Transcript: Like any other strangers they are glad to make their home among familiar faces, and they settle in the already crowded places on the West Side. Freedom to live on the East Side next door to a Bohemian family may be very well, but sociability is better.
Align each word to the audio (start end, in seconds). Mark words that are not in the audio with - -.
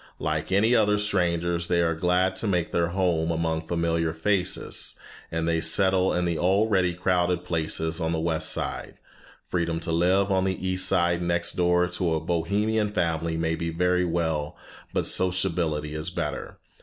Like 0.17 0.51
any 0.51 0.73
other 0.73 0.97
strangers 0.97 1.67
they 1.67 1.79
are 1.79 1.93
glad 1.93 2.35
to 2.37 2.47
make 2.47 2.71
their 2.71 2.87
home 2.87 3.29
among 3.29 3.67
familiar 3.67 4.15
faces, 4.15 4.97
and 5.31 5.47
they 5.47 5.61
settle 5.61 6.11
in 6.11 6.25
the 6.25 6.39
already 6.39 6.95
crowded 6.95 7.45
places 7.45 8.01
on 8.01 8.11
the 8.11 8.19
West 8.19 8.51
Side. 8.51 8.95
Freedom 9.47 9.79
to 9.81 9.91
live 9.91 10.31
on 10.31 10.43
the 10.43 10.67
East 10.67 10.87
Side 10.87 11.21
next 11.21 11.53
door 11.53 11.87
to 11.87 12.15
a 12.15 12.19
Bohemian 12.19 12.91
family 12.91 13.37
may 13.37 13.53
be 13.53 13.69
very 13.69 14.03
well, 14.03 14.57
but 14.91 15.05
sociability 15.05 15.93
is 15.93 16.09
better. 16.09 16.57